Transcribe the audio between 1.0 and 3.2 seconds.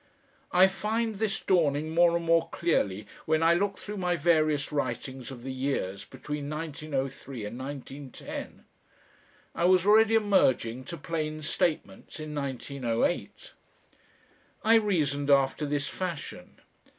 this dawning more and more clearly